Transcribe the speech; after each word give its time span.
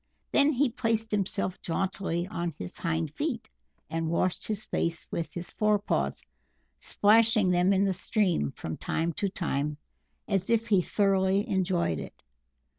Then 0.31 0.51
he 0.53 0.71
placed 0.71 1.11
himself 1.11 1.61
jauntily 1.61 2.25
on 2.25 2.55
his 2.57 2.79
hind 2.79 3.13
feet, 3.13 3.47
and 3.87 4.09
washed 4.09 4.47
his 4.47 4.65
face 4.65 5.05
with 5.11 5.31
his 5.31 5.51
forepaws, 5.51 6.25
splashing 6.79 7.51
them 7.51 7.71
in 7.71 7.85
the 7.85 7.93
stream 7.93 8.51
from 8.53 8.77
time 8.77 9.13
to 9.13 9.29
time 9.29 9.77
as 10.27 10.49
if 10.49 10.69
he 10.69 10.81
thoroughly 10.81 11.47
enjoyed 11.47 11.99
it. 11.99 12.23